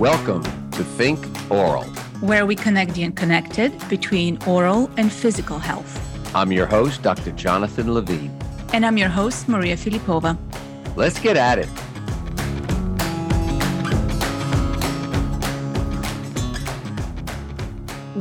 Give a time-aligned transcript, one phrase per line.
[0.00, 1.18] Welcome to Think
[1.50, 1.84] Oral,
[2.22, 5.92] where we connect the unconnected between oral and physical health.
[6.34, 7.32] I'm your host, Dr.
[7.32, 8.34] Jonathan Levine.
[8.72, 10.38] And I'm your host, Maria Filipova.
[10.96, 11.68] Let's get at it.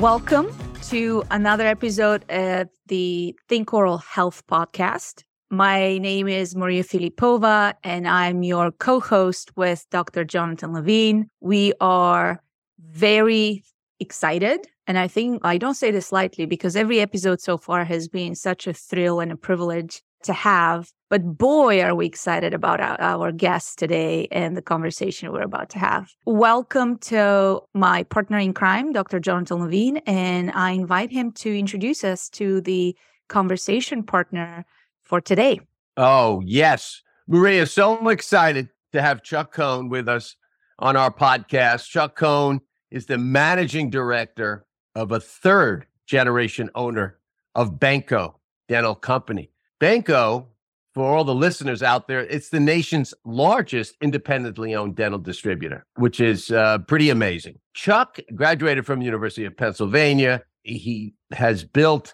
[0.01, 0.53] Welcome
[0.89, 5.23] to another episode of the Think Oral Health podcast.
[5.51, 10.23] My name is Maria Filipova, and I'm your co host with Dr.
[10.23, 11.27] Jonathan Levine.
[11.39, 12.43] We are
[12.77, 13.63] very
[13.99, 14.67] excited.
[14.85, 18.35] And I think I don't say this lightly because every episode so far has been
[18.35, 20.91] such a thrill and a privilege to have.
[21.09, 25.71] But boy, are we excited about our, our guest today and the conversation we're about
[25.71, 26.11] to have.
[26.27, 29.19] Welcome to my partner in crime, Dr.
[29.19, 29.97] Jonathan Levine.
[30.05, 32.95] And I invite him to introduce us to the
[33.29, 34.65] conversation partner
[35.09, 35.59] for today.
[35.97, 37.01] Oh, yes.
[37.27, 40.35] Maria, so excited to have Chuck Cohen with us
[40.77, 41.89] on our podcast.
[41.89, 44.65] Chuck Cohen is the managing director
[44.95, 47.17] of a third generation owner
[47.55, 48.35] of Benco
[48.67, 49.51] Dental Company.
[49.81, 50.45] Benco,
[50.93, 56.19] for all the listeners out there, it's the nation's largest independently owned dental distributor, which
[56.19, 57.59] is uh, pretty amazing.
[57.73, 60.43] Chuck graduated from University of Pennsylvania.
[60.63, 62.13] He has built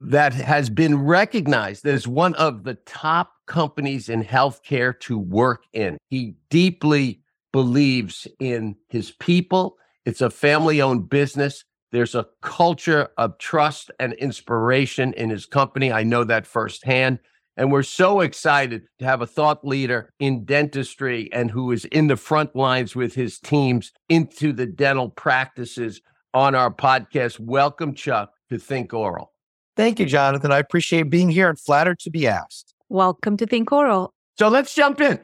[0.00, 5.98] that has been recognized as one of the top companies in healthcare to work in.
[6.08, 9.76] He deeply believes in his people.
[10.04, 11.64] It's a family owned business.
[11.92, 15.92] There's a culture of trust and inspiration in his company.
[15.92, 17.20] I know that firsthand.
[17.56, 22.08] And we're so excited to have a thought leader in dentistry and who is in
[22.08, 26.00] the front lines with his teams into the dental practices
[26.34, 27.38] on our podcast.
[27.38, 29.33] Welcome, Chuck, to Think Oral.
[29.76, 30.52] Thank you, Jonathan.
[30.52, 32.74] I appreciate being here and flattered to be asked.
[32.88, 34.14] Welcome to Think Oral.
[34.38, 35.20] So let's jump in.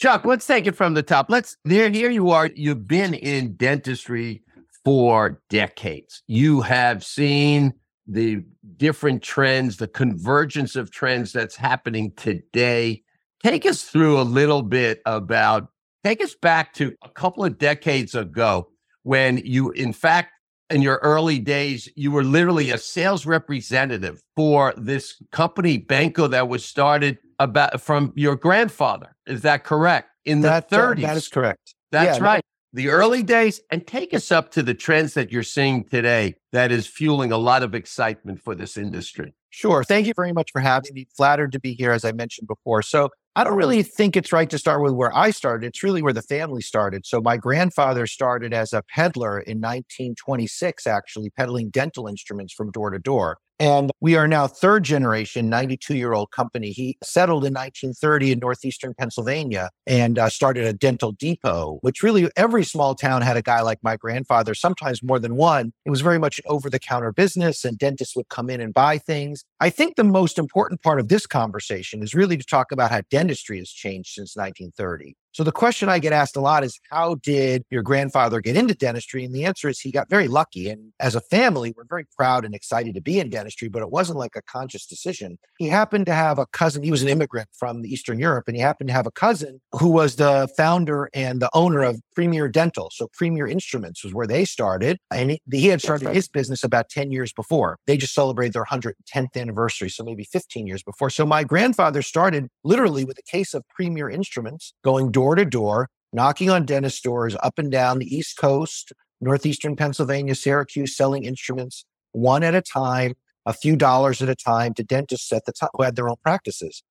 [0.00, 1.26] Chuck, let's take it from the top.
[1.28, 2.50] Let's there here you are.
[2.54, 4.42] You've been in dentistry
[4.84, 6.22] for decades.
[6.26, 7.72] You have seen
[8.06, 8.42] the
[8.76, 13.02] different trends, the convergence of trends that's happening today.
[13.42, 15.68] Take us through a little bit about
[16.02, 18.68] take us back to a couple of decades ago
[19.04, 20.33] when you in fact
[20.74, 26.48] in your early days, you were literally a sales representative for this company, Benco, that
[26.48, 29.14] was started about from your grandfather.
[29.24, 30.08] Is that correct?
[30.24, 30.98] In the that, 30s.
[30.98, 31.74] Uh, that is correct.
[31.92, 32.42] That's yeah, right.
[32.72, 32.82] No.
[32.82, 36.72] The early days, and take us up to the trends that you're seeing today that
[36.72, 39.32] is fueling a lot of excitement for this industry.
[39.50, 39.84] Sure.
[39.84, 41.06] Thank you very much for having me.
[41.16, 42.82] Flattered to be here, as I mentioned before.
[42.82, 45.66] So, I don't really think it's right to start with where I started.
[45.66, 47.04] It's really where the family started.
[47.04, 52.90] So my grandfather started as a peddler in 1926, actually peddling dental instruments from door
[52.90, 53.38] to door.
[53.60, 56.70] And we are now third generation, 92 year old company.
[56.70, 62.28] He settled in 1930 in northeastern Pennsylvania and uh, started a dental depot, which really
[62.36, 65.72] every small town had a guy like my grandfather, sometimes more than one.
[65.84, 68.74] It was very much an over the counter business, and dentists would come in and
[68.74, 69.44] buy things.
[69.60, 73.02] I think the most important part of this conversation is really to talk about how
[73.08, 75.14] dentistry has changed since 1930.
[75.34, 78.72] So the question I get asked a lot is how did your grandfather get into
[78.72, 79.24] dentistry?
[79.24, 80.70] And the answer is he got very lucky.
[80.70, 83.90] And as a family, we're very proud and excited to be in dentistry, but it
[83.90, 85.36] wasn't like a conscious decision.
[85.58, 88.62] He happened to have a cousin, he was an immigrant from Eastern Europe, and he
[88.62, 92.90] happened to have a cousin who was the founder and the owner of Premier Dental.
[92.92, 94.98] So Premier Instruments was where they started.
[95.10, 97.76] And he, he had started his business about 10 years before.
[97.88, 99.88] They just celebrated their 110th anniversary.
[99.88, 101.10] So maybe 15 years before.
[101.10, 105.44] So my grandfather started literally with a case of Premier Instruments going door door to
[105.46, 108.92] door, knocking on dentist doors up and down the East Coast,
[109.22, 113.14] Northeastern Pennsylvania, Syracuse, selling instruments one at a time,
[113.46, 116.16] a few dollars at a time to dentists at the time who had their own
[116.22, 116.82] practices.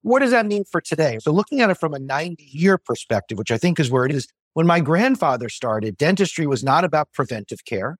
[0.00, 1.18] What does that mean for today?
[1.20, 4.12] So, looking at it from a 90 year perspective, which I think is where it
[4.12, 7.98] is, when my grandfather started, dentistry was not about preventive care.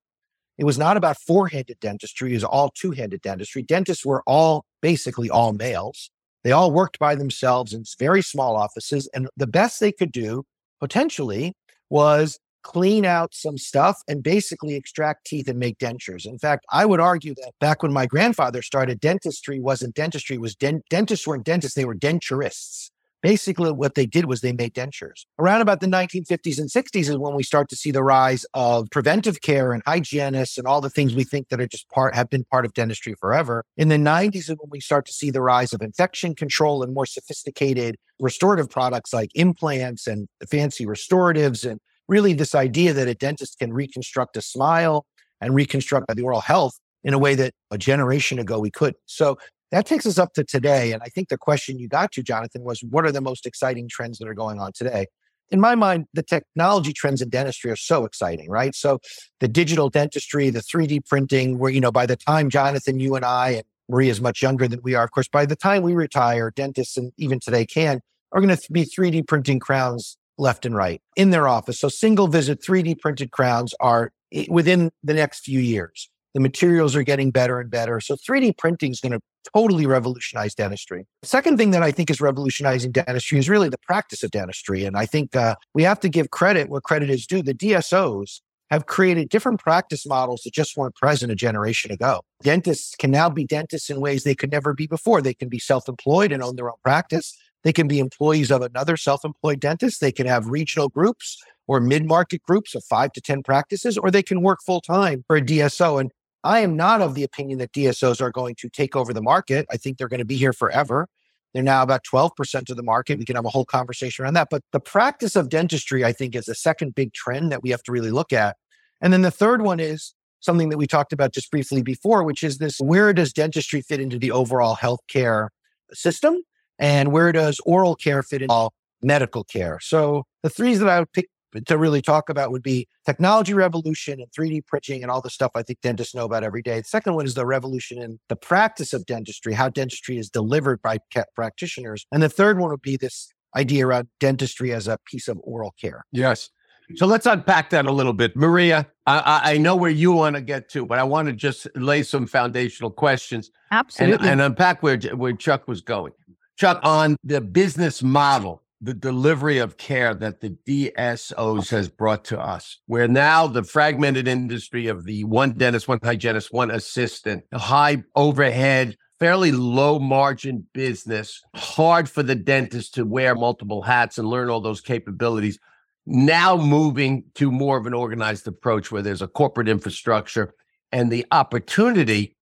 [0.56, 3.62] It was not about four handed dentistry, it was all two handed dentistry.
[3.62, 6.10] Dentists were all basically all males.
[6.44, 9.08] They all worked by themselves in very small offices.
[9.14, 10.44] And the best they could do
[10.80, 11.54] potentially
[11.90, 16.26] was clean out some stuff and basically extract teeth and make dentures.
[16.26, 20.56] In fact, I would argue that back when my grandfather started, dentistry wasn't dentistry, was
[20.56, 22.90] dentists weren't dentists, they were denturists.
[23.26, 25.24] Basically, what they did was they made dentures.
[25.40, 28.88] Around about the 1950s and 60s is when we start to see the rise of
[28.92, 32.30] preventive care and hygienists and all the things we think that are just part have
[32.30, 33.64] been part of dentistry forever.
[33.76, 36.94] In the 90s is when we start to see the rise of infection control and
[36.94, 43.14] more sophisticated restorative products like implants and fancy restoratives and really this idea that a
[43.14, 45.04] dentist can reconstruct a smile
[45.40, 48.96] and reconstruct the oral health in a way that a generation ago we couldn't.
[49.06, 49.36] So
[49.72, 50.92] that takes us up to today.
[50.92, 53.88] And I think the question you got to, Jonathan, was what are the most exciting
[53.88, 55.06] trends that are going on today?
[55.50, 58.74] in my mind, the technology trends in dentistry are so exciting, right?
[58.74, 59.00] So
[59.40, 63.24] the digital dentistry, the 3D printing, where, you know, by the time Jonathan, you and
[63.24, 65.94] I, and Maria is much younger than we are, of course, by the time we
[65.94, 68.00] retire, dentists and even today can,
[68.32, 71.78] are going to be 3D printing crowns left and right in their office.
[71.78, 74.12] So single visit 3D printed crowns are
[74.48, 76.10] within the next few years.
[76.34, 78.00] The materials are getting better and better.
[78.00, 79.20] So 3D printing is going to
[79.54, 81.06] totally revolutionized dentistry.
[81.22, 84.84] The second thing that I think is revolutionizing dentistry is really the practice of dentistry.
[84.84, 87.42] And I think uh, we have to give credit where credit is due.
[87.42, 88.40] The DSOs
[88.70, 92.22] have created different practice models that just weren't present a generation ago.
[92.42, 95.22] Dentists can now be dentists in ways they could never be before.
[95.22, 97.36] They can be self employed and own their own practice.
[97.62, 100.00] They can be employees of another self employed dentist.
[100.00, 104.10] They can have regional groups or mid market groups of five to 10 practices, or
[104.10, 106.00] they can work full time for a DSO.
[106.00, 106.12] And
[106.44, 109.66] I am not of the opinion that DSOs are going to take over the market.
[109.70, 111.08] I think they're going to be here forever.
[111.52, 113.18] They're now about 12% of the market.
[113.18, 114.48] We can have a whole conversation around that.
[114.50, 117.82] But the practice of dentistry, I think, is the second big trend that we have
[117.84, 118.56] to really look at.
[119.00, 122.42] And then the third one is something that we talked about just briefly before, which
[122.42, 125.48] is this where does dentistry fit into the overall healthcare
[125.92, 126.42] system?
[126.78, 129.78] And where does oral care fit in all medical care?
[129.80, 131.28] So the threes that I would pick
[131.64, 135.52] to really talk about would be technology revolution and 3D printing and all the stuff
[135.54, 136.80] I think dentists know about every day.
[136.80, 140.82] The second one is the revolution in the practice of dentistry, how dentistry is delivered
[140.82, 140.98] by
[141.34, 142.06] practitioners.
[142.12, 145.74] And the third one would be this idea around dentistry as a piece of oral
[145.80, 146.04] care.
[146.12, 146.50] Yes.
[146.94, 148.36] So let's unpack that a little bit.
[148.36, 151.66] Maria, I, I know where you want to get to, but I want to just
[151.74, 153.50] lay some foundational questions.
[153.72, 154.28] Absolutely.
[154.28, 156.12] And, and unpack where, where Chuck was going.
[156.56, 162.38] Chuck, on the business model the delivery of care that the DSOs has brought to
[162.38, 167.58] us, where now the fragmented industry of the one dentist, one hygienist, one assistant, a
[167.58, 174.28] high overhead, fairly low margin business, hard for the dentist to wear multiple hats and
[174.28, 175.58] learn all those capabilities.
[176.04, 180.54] Now moving to more of an organized approach where there's a corporate infrastructure
[180.92, 182.36] and the opportunity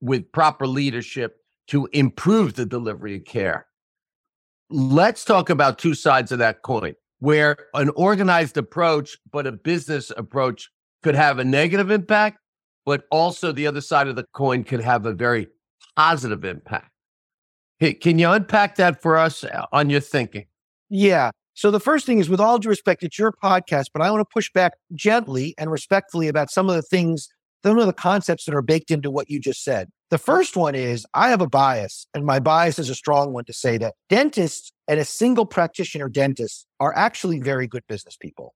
[0.00, 1.38] with proper leadership
[1.68, 3.66] to improve the delivery of care
[4.70, 10.10] let's talk about two sides of that coin where an organized approach, but a business
[10.16, 10.70] approach
[11.02, 12.38] could have a negative impact,
[12.86, 15.48] but also the other side of the coin could have a very
[15.96, 16.90] positive impact.
[17.78, 20.46] Hey, can you unpack that for us uh, on your thinking?
[20.88, 21.30] Yeah.
[21.54, 24.20] So the first thing is, with all due respect, it's your podcast, but I want
[24.20, 27.28] to push back gently and respectfully about some of the things,
[27.64, 29.88] some of the concepts that are baked into what you just said.
[30.10, 33.44] The first one is I have a bias, and my bias is a strong one
[33.44, 38.54] to say that dentists and a single practitioner dentist are actually very good business people.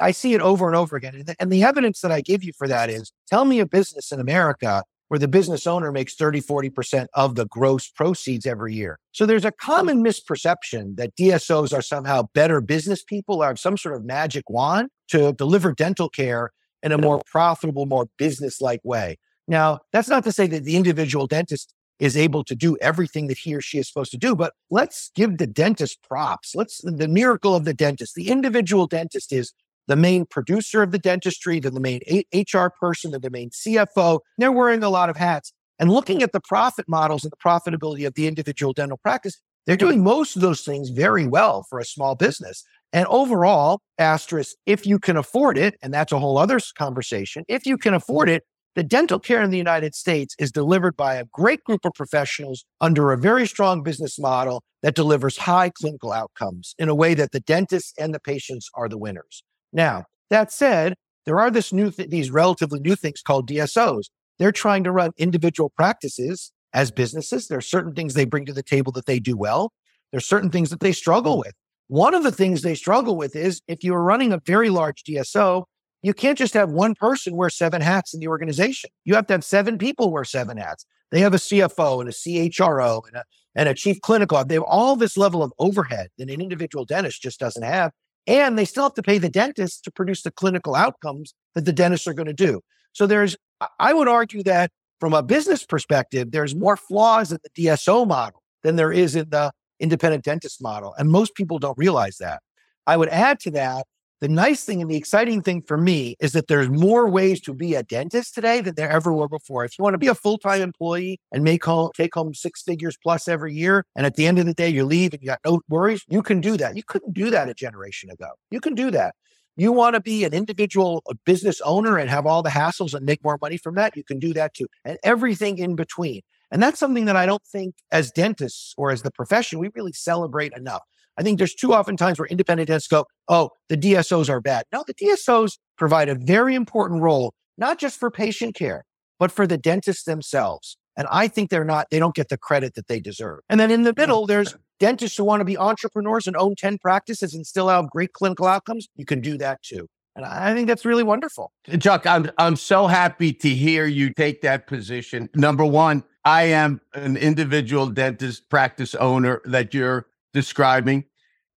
[0.00, 1.24] I see it over and over again.
[1.40, 4.20] And the evidence that I give you for that is tell me a business in
[4.20, 9.00] America where the business owner makes 30, 40% of the gross proceeds every year.
[9.10, 13.76] So there's a common misperception that DSOs are somehow better business people or have some
[13.76, 16.52] sort of magic wand to deliver dental care
[16.82, 19.18] in a more profitable, more business like way.
[19.48, 23.38] Now, that's not to say that the individual dentist is able to do everything that
[23.38, 26.54] he or she is supposed to do, but let's give the dentist props.
[26.54, 28.14] Let's the miracle of the dentist.
[28.14, 29.52] The individual dentist is
[29.86, 32.00] the main producer of the dentistry, they're the main
[32.32, 34.20] HR person, they're the main CFO.
[34.38, 35.52] They're wearing a lot of hats.
[35.78, 39.76] And looking at the profit models and the profitability of the individual dental practice, they're
[39.76, 42.64] doing most of those things very well for a small business.
[42.92, 47.64] And overall, asterisk, if you can afford it, and that's a whole other conversation, if
[47.66, 48.42] you can afford it,
[48.76, 52.64] the dental care in the United States is delivered by a great group of professionals
[52.80, 57.32] under a very strong business model that delivers high clinical outcomes in a way that
[57.32, 59.42] the dentists and the patients are the winners.
[59.72, 60.94] Now, that said,
[61.26, 64.04] there are this new th- these relatively new things called DSOs.
[64.38, 67.48] They're trying to run individual practices as businesses.
[67.48, 69.72] There are certain things they bring to the table that they do well.
[70.12, 71.52] There's certain things that they struggle with.
[71.90, 75.64] One of the things they struggle with is if you're running a very large DSO,
[76.02, 78.90] you can't just have one person wear seven hats in the organization.
[79.04, 80.86] You have to have seven people wear seven hats.
[81.10, 83.24] They have a CFO and a CHRO and a,
[83.56, 84.44] and a chief clinical.
[84.44, 87.90] They have all this level of overhead that an individual dentist just doesn't have.
[88.24, 91.72] And they still have to pay the dentist to produce the clinical outcomes that the
[91.72, 92.60] dentists are going to do.
[92.92, 93.36] So there's,
[93.80, 94.70] I would argue that
[95.00, 99.30] from a business perspective, there's more flaws in the DSO model than there is in
[99.30, 99.50] the
[99.80, 100.94] independent dentist model.
[100.98, 102.42] And most people don't realize that.
[102.86, 103.86] I would add to that
[104.20, 107.54] the nice thing and the exciting thing for me is that there's more ways to
[107.54, 109.64] be a dentist today than there ever were before.
[109.64, 112.62] If you want to be a full time employee and make home, take home six
[112.62, 115.28] figures plus every year, and at the end of the day you leave and you
[115.28, 116.76] got no worries, you can do that.
[116.76, 118.28] You couldn't do that a generation ago.
[118.50, 119.14] You can do that.
[119.56, 123.24] You want to be an individual business owner and have all the hassles and make
[123.24, 126.20] more money from that, you can do that too, and everything in between.
[126.50, 129.92] And that's something that I don't think as dentists or as the profession we really
[129.92, 130.82] celebrate enough.
[131.16, 134.64] I think there's too often times where independent dentists go, oh, the DSOs are bad.
[134.72, 138.84] No, the DSOs provide a very important role, not just for patient care,
[139.18, 140.76] but for the dentists themselves.
[140.96, 143.40] And I think they're not, they don't get the credit that they deserve.
[143.48, 146.78] And then in the middle, there's dentists who want to be entrepreneurs and own 10
[146.78, 148.88] practices and still have great clinical outcomes.
[148.96, 149.88] You can do that too.
[150.16, 151.52] And I think that's really wonderful.
[151.78, 155.28] Chuck, I'm I'm so happy to hear you take that position.
[155.34, 161.04] Number one, I am an individual dentist practice owner that you're describing.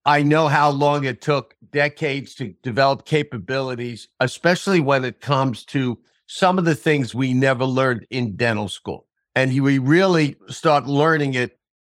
[0.06, 5.98] I know how long it took decades to develop capabilities, especially when it comes to
[6.28, 9.08] some of the things we never learned in dental school.
[9.36, 11.58] And we really start learning it,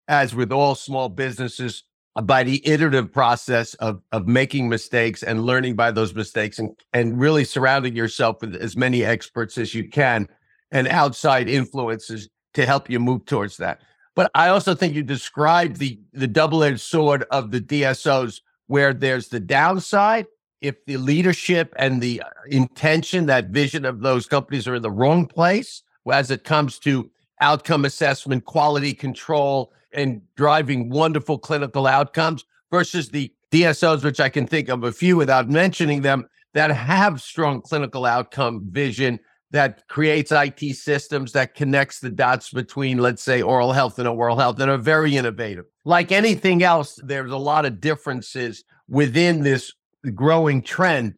[0.08, 1.84] as with all small businesses,
[2.22, 7.20] by the iterative process of of making mistakes and learning by those mistakes and and
[7.20, 10.28] really surrounding yourself with as many experts as you can
[10.72, 13.82] and outside influences to help you move towards that.
[14.16, 19.30] But I also think you described the the double-edged sword of the DSOs where there's
[19.30, 20.28] the downside
[20.62, 24.90] if the leadership and the uh, intention that vision of those companies are in the
[24.90, 27.10] wrong place as it comes to
[27.42, 34.48] outcome assessment, quality control, and driving wonderful clinical outcomes versus the DSOs, which I can
[34.48, 39.20] think of a few without mentioning them, that have strong clinical outcome vision
[39.52, 44.38] that creates IT systems that connects the dots between, let's say, oral health and oral
[44.38, 45.66] health that are very innovative.
[45.86, 49.72] Like anything else, there's a lot of differences within this
[50.16, 51.14] growing trend.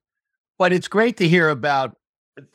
[0.57, 1.95] But it's great to hear about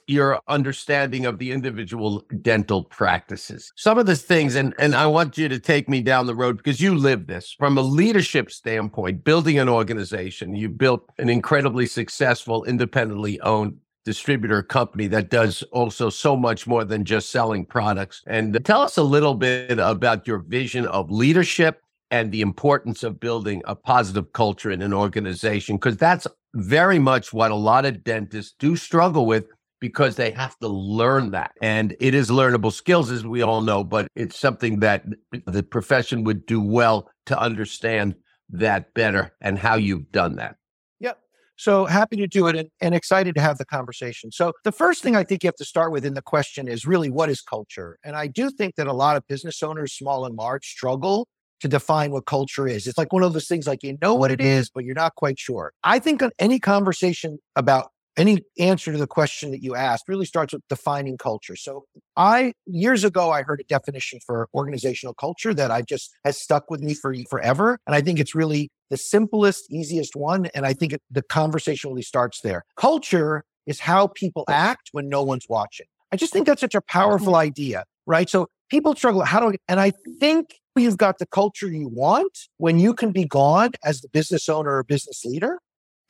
[0.06, 3.72] your understanding of the individual dental practices.
[3.76, 6.56] Some of the things, and, and I want you to take me down the road
[6.56, 10.54] because you live this from a leadership standpoint, building an organization.
[10.54, 16.84] You built an incredibly successful, independently owned distributor company that does also so much more
[16.84, 18.22] than just selling products.
[18.26, 23.20] And tell us a little bit about your vision of leadership and the importance of
[23.20, 28.02] building a positive culture in an organization, because that's very much what a lot of
[28.02, 29.46] dentists do struggle with
[29.80, 31.52] because they have to learn that.
[31.62, 35.04] And it is learnable skills, as we all know, but it's something that
[35.46, 38.14] the profession would do well to understand
[38.50, 40.56] that better and how you've done that.
[41.00, 41.18] Yep.
[41.56, 44.30] So happy to do it and, and excited to have the conversation.
[44.32, 46.86] So, the first thing I think you have to start with in the question is
[46.86, 47.98] really what is culture?
[48.04, 51.26] And I do think that a lot of business owners, small and large, struggle
[51.60, 52.86] to define what culture is.
[52.86, 55.14] It's like one of those things like you know what it is, but you're not
[55.14, 55.72] quite sure.
[55.84, 60.26] I think on any conversation about any answer to the question that you asked really
[60.26, 61.56] starts with defining culture.
[61.56, 61.84] So
[62.16, 66.70] I years ago I heard a definition for organizational culture that I just has stuck
[66.70, 70.72] with me for forever and I think it's really the simplest easiest one and I
[70.72, 72.64] think it, the conversation really starts there.
[72.76, 75.86] Culture is how people act when no one's watching.
[76.12, 77.46] I just think that's such a powerful mm-hmm.
[77.46, 78.28] idea, right?
[78.28, 82.38] So people struggle how do I, and I think you've got the culture you want
[82.58, 85.58] when you can be gone as the business owner or business leader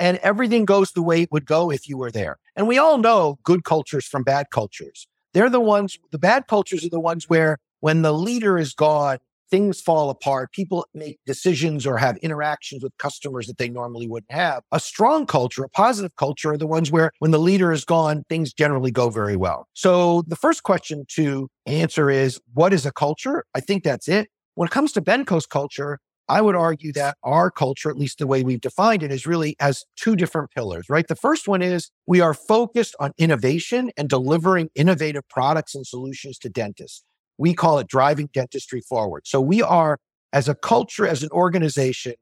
[0.01, 2.39] and everything goes the way it would go if you were there.
[2.57, 5.07] And we all know good cultures from bad cultures.
[5.35, 9.19] They're the ones, the bad cultures are the ones where when the leader is gone,
[9.51, 10.53] things fall apart.
[10.53, 14.63] People make decisions or have interactions with customers that they normally wouldn't have.
[14.73, 18.25] A strong culture, a positive culture are the ones where when the leader is gone,
[18.29, 19.69] things generally go very well.
[19.75, 23.45] So the first question to answer is what is a culture?
[23.55, 24.29] I think that's it.
[24.55, 25.99] When it comes to Benco's culture,
[26.31, 29.57] I would argue that our culture, at least the way we've defined it, is really
[29.59, 31.09] has two different pillars, right?
[31.09, 36.39] The first one is we are focused on innovation and delivering innovative products and solutions
[36.39, 37.03] to dentists.
[37.37, 39.27] We call it driving dentistry forward.
[39.27, 39.99] So we are,
[40.33, 42.15] as a culture, as an organization,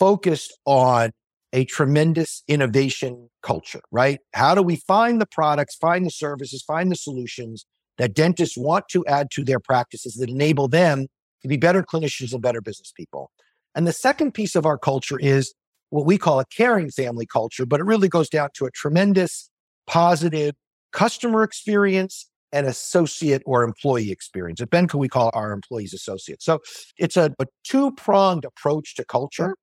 [0.00, 1.12] focused on
[1.52, 4.18] a tremendous innovation culture, right?
[4.34, 7.66] How do we find the products, find the services, find the solutions
[7.98, 11.06] that dentists want to add to their practices that enable them
[11.44, 13.30] to be better clinicians and better business people?
[13.76, 15.54] And the second piece of our culture is
[15.90, 19.50] what we call a caring family culture, but it really goes down to a tremendous
[19.86, 20.54] positive
[20.92, 24.60] customer experience and associate or employee experience.
[24.60, 26.44] At Benco, we call our employees associates.
[26.44, 26.60] So
[26.96, 29.56] it's a, a two pronged approach to culture,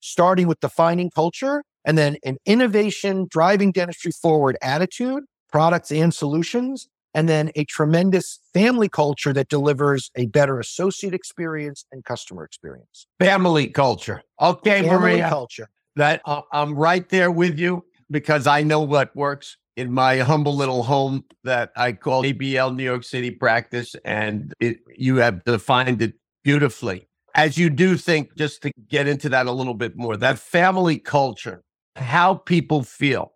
[0.00, 6.88] starting with defining culture and then an innovation, driving dentistry forward attitude, products and solutions,
[7.16, 13.06] and then a tremendous family culture that delivers a better associate experience and customer experience.
[13.18, 14.20] Family culture.
[14.40, 15.28] Okay, family Maria.
[15.30, 15.68] culture.
[15.96, 20.54] That uh, I'm right there with you because I know what works in my humble
[20.54, 26.02] little home that I call ABL New York City practice, and it, you have defined
[26.02, 27.08] it beautifully.
[27.34, 30.98] As you do think, just to get into that a little bit more, that family
[30.98, 31.62] culture,
[31.96, 33.32] how people feel,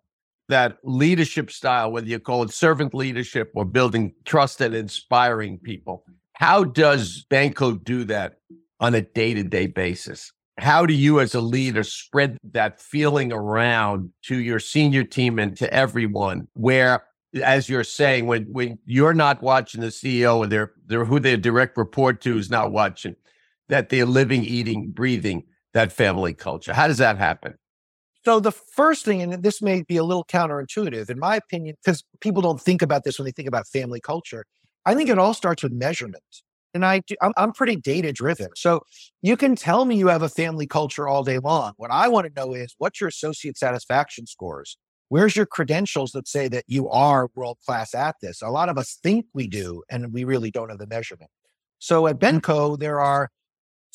[0.51, 6.05] that leadership style, whether you call it servant leadership or building trust and inspiring people.
[6.33, 8.35] How does Benco do that
[8.79, 10.31] on a day to day basis?
[10.61, 15.57] how do you as a leader spread that feeling around to your senior team and
[15.57, 17.03] to everyone where
[17.43, 21.37] as you're saying when when you're not watching the ceo and they're they're who their
[21.37, 23.15] direct report to is not watching
[23.69, 25.43] that they're living eating breathing
[25.73, 27.55] that family culture how does that happen
[28.23, 32.03] so the first thing and this may be a little counterintuitive in my opinion because
[32.19, 34.45] people don't think about this when they think about family culture
[34.85, 36.23] i think it all starts with measurement
[36.73, 38.47] and I do, I'm, I'm pretty data driven.
[38.55, 38.81] So
[39.21, 41.73] you can tell me you have a family culture all day long.
[41.77, 44.77] What I want to know is what's your associate satisfaction scores?
[45.09, 48.41] Where's your credentials that say that you are world class at this?
[48.41, 51.29] A lot of us think we do, and we really don't have the measurement.
[51.79, 53.29] So at Benco, there are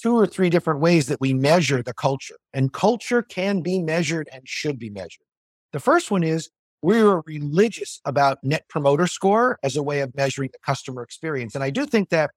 [0.00, 4.29] two or three different ways that we measure the culture, and culture can be measured
[4.33, 5.25] and should be measured.
[5.73, 6.50] The first one is
[6.83, 11.55] we are religious about net promoter score as a way of measuring the customer experience.
[11.55, 12.31] And I do think that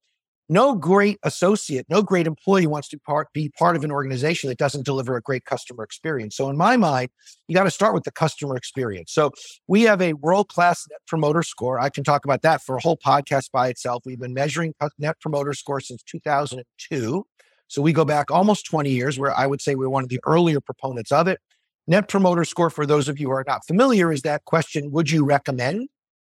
[0.51, 4.57] no great associate, no great employee wants to part, be part of an organization that
[4.57, 6.35] doesn't deliver a great customer experience.
[6.35, 7.09] So, in my mind,
[7.47, 9.13] you got to start with the customer experience.
[9.13, 9.31] So,
[9.67, 11.79] we have a world class net promoter score.
[11.79, 14.01] I can talk about that for a whole podcast by itself.
[14.05, 17.25] We've been measuring net promoter score since 2002.
[17.69, 20.19] So, we go back almost 20 years, where I would say we're one of the
[20.25, 21.39] earlier proponents of it.
[21.87, 25.09] Net promoter score, for those of you who are not familiar, is that question Would
[25.09, 25.87] you recommend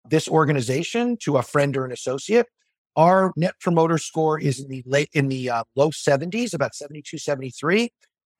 [0.10, 2.48] this organization to a friend or an associate?
[2.96, 7.18] Our net promoter score is in the late in the uh, low 70s, about 72,
[7.18, 7.90] 73.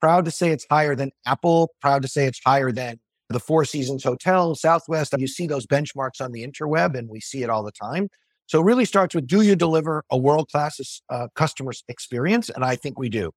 [0.00, 1.70] Proud to say it's higher than Apple.
[1.80, 5.14] Proud to say it's higher than the Four Seasons Hotel, Southwest.
[5.16, 8.08] You see those benchmarks on the interweb, and we see it all the time.
[8.50, 12.50] So it really starts with do you deliver a world class uh, customer experience?
[12.50, 13.30] And I think we do.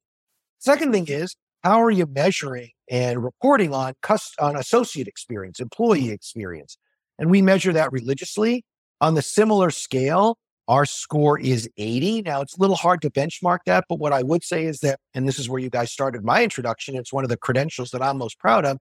[0.57, 6.09] Second thing is how are you measuring and reporting on cust- on associate experience, employee
[6.09, 6.79] experience?
[7.19, 8.65] And we measure that religiously
[9.01, 12.23] on the similar scale our score is 80.
[12.23, 14.99] Now, it's a little hard to benchmark that, but what I would say is that,
[15.13, 18.01] and this is where you guys started my introduction, it's one of the credentials that
[18.01, 18.79] I'm most proud of.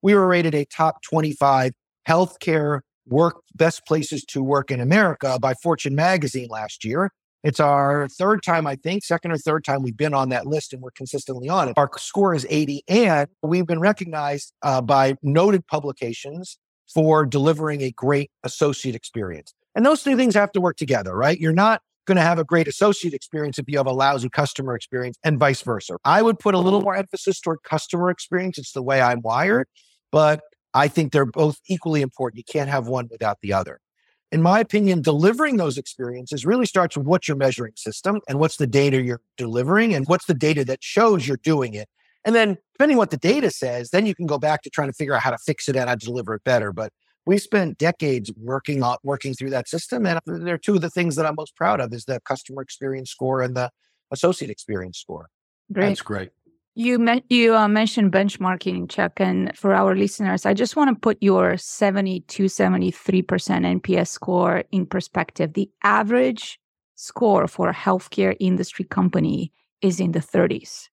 [0.00, 1.72] We were rated a top 25
[2.08, 7.10] healthcare work best places to work in America by Fortune magazine last year.
[7.44, 10.72] It's our third time, I think, second or third time we've been on that list
[10.72, 11.74] and we're consistently on it.
[11.76, 16.58] Our score is 80, and we've been recognized uh, by noted publications
[16.92, 19.54] for delivering a great associate experience.
[19.74, 21.38] And those two things have to work together, right?
[21.38, 24.74] You're not going to have a great associate experience if you have a lousy customer
[24.74, 25.98] experience and vice versa.
[26.04, 28.58] I would put a little more emphasis toward customer experience.
[28.58, 29.68] It's the way I'm wired,
[30.10, 30.40] but
[30.74, 32.38] I think they're both equally important.
[32.38, 33.80] You can't have one without the other.
[34.30, 38.58] In my opinion, delivering those experiences really starts with what's your measuring system and what's
[38.58, 41.88] the data you're delivering and what's the data that shows you're doing it.
[42.24, 44.88] And then, depending on what the data says, then you can go back to trying
[44.88, 46.72] to figure out how to fix it and how to deliver it better.
[46.72, 46.92] But
[47.28, 51.14] we spent decades working on working through that system and they're two of the things
[51.14, 53.70] that i'm most proud of is the customer experience score and the
[54.10, 55.28] associate experience score
[55.70, 56.30] great that's great
[56.78, 61.18] you you uh, mentioned benchmarking chuck and for our listeners i just want to put
[61.20, 62.92] your 72 73%
[63.80, 65.54] nps score in perspective.
[65.54, 66.60] The average
[66.94, 70.88] score for a healthcare industry company is in the 30s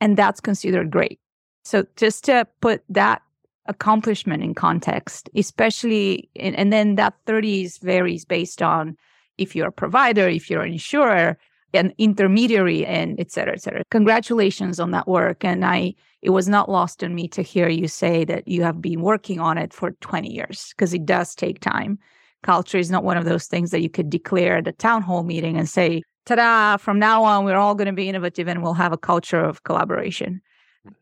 [0.00, 1.20] and that's considered great.
[1.64, 3.22] So just to put that
[3.66, 8.96] accomplishment in context, especially, in, and then that 30s varies based on
[9.38, 11.38] if you're a provider, if you're an insurer,
[11.74, 13.82] an intermediary, and et cetera, et cetera.
[13.90, 15.44] Congratulations on that work.
[15.44, 18.80] And I, it was not lost on me to hear you say that you have
[18.80, 21.98] been working on it for 20 years because it does take time.
[22.42, 25.22] Culture is not one of those things that you could declare at a town hall
[25.22, 28.62] meeting and say, ta da, from now on, we're all going to be innovative and
[28.62, 30.40] we'll have a culture of collaboration.
[30.84, 30.92] Hmm.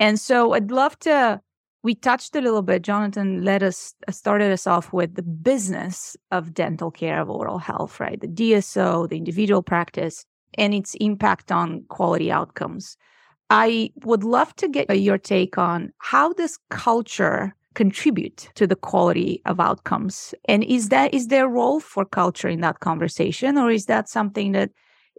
[0.00, 1.40] And so I'd love to
[1.86, 2.82] we touched a little bit.
[2.82, 7.58] Jonathan led us uh, started us off with the business of dental care of oral
[7.58, 8.20] health, right?
[8.20, 12.96] The DSO, the individual practice, and its impact on quality outcomes.
[13.50, 19.40] I would love to get your take on how does culture contribute to the quality
[19.46, 23.70] of outcomes, and is that is there a role for culture in that conversation, or
[23.70, 24.70] is that something that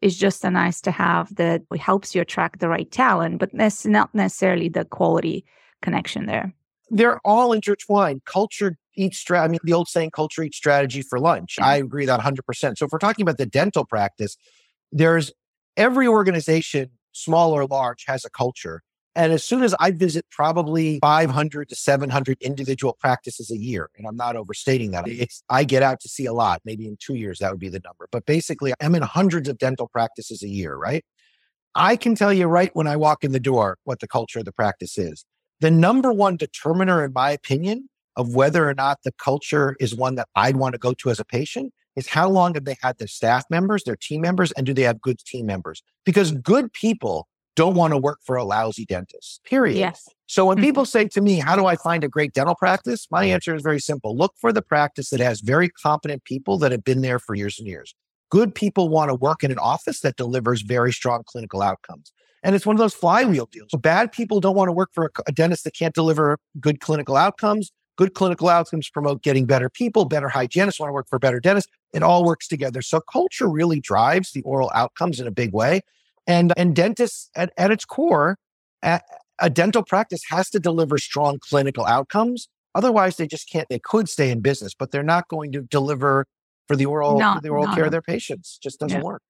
[0.01, 3.85] is just a nice to have that helps you attract the right talent, but that's
[3.85, 5.45] not necessarily the quality
[5.81, 6.56] connection there?
[6.89, 8.23] They're all intertwined.
[8.25, 9.49] Culture eats strategy.
[9.49, 11.55] I mean, the old saying, culture eats strategy for lunch.
[11.55, 11.69] Mm-hmm.
[11.69, 12.77] I agree that 100%.
[12.77, 14.37] So if we're talking about the dental practice,
[14.91, 15.31] there's
[15.75, 18.81] every organization, small or large, has a culture.
[19.15, 24.05] And as soon as I visit probably 500 to 700 individual practices a year, and
[24.05, 26.61] I'm not overstating that, it's, I get out to see a lot.
[26.65, 28.07] Maybe in two years, that would be the number.
[28.11, 31.03] But basically, I'm in hundreds of dental practices a year, right?
[31.73, 34.45] I can tell you right when I walk in the door what the culture of
[34.45, 35.25] the practice is.
[35.59, 40.15] The number one determiner, in my opinion, of whether or not the culture is one
[40.15, 42.97] that I'd want to go to as a patient is how long have they had
[42.99, 45.81] their staff members, their team members, and do they have good team members?
[46.05, 49.77] Because good people don't want to work for a lousy dentist, period.
[49.77, 50.07] Yes.
[50.27, 50.61] So when Mhm.
[50.61, 53.07] people say to me, how do I find a great dental practice?
[53.09, 54.15] My answer is very simple.
[54.15, 57.57] Look for the practice that has very competent people that have been there for years
[57.57, 57.95] and years.
[58.29, 62.11] Good people want to work in an office that delivers very strong clinical outcomes.
[62.43, 63.69] And it's one of those flywheel deals.
[63.71, 67.15] So bad people don't want to work for a, dentist that can't deliver good clinical
[67.15, 67.71] outcomes.
[67.97, 71.71] Good clinical outcomes promote getting better people, better hygienists want to work for better dentists.
[71.93, 72.81] It all works together.
[72.81, 75.81] So culture really drives the oral outcomes in a big way.
[76.27, 78.37] And, and dentists at, at its core,
[78.83, 82.49] a dental practice has to deliver strong clinical outcomes.
[82.75, 86.27] Otherwise, they just can't, they could stay in business, but they're not going to deliver
[86.67, 88.57] for the oral, No, for the oral care of their patients.
[88.61, 89.03] Just doesn't Yeah.
[89.03, 89.21] work.